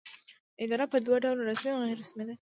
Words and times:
اداره 0.63 0.85
په 0.91 0.97
دوه 1.05 1.17
ډوله 1.23 1.43
رسمي 1.49 1.69
او 1.73 1.81
غیر 1.87 1.97
رسمي 2.03 2.23
ده. 2.27 2.35